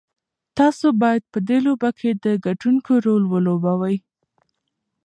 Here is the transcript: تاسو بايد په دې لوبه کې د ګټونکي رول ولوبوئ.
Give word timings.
تاسو 0.57 0.85
بايد 1.01 1.23
په 1.31 1.39
دې 1.47 1.57
لوبه 1.65 1.89
کې 1.99 2.09
د 2.23 2.25
ګټونکي 2.45 2.95
رول 3.05 3.23
ولوبوئ. 3.27 3.95